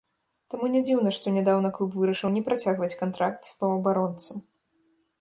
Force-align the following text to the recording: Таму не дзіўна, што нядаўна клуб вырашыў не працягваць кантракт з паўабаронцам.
Таму 0.53 0.69
не 0.75 0.81
дзіўна, 0.87 1.11
што 1.17 1.33
нядаўна 1.35 1.69
клуб 1.77 1.99
вырашыў 1.99 2.33
не 2.39 2.43
працягваць 2.49 2.93
кантракт 3.05 3.41
з 3.55 3.57
паўабаронцам. 3.63 4.47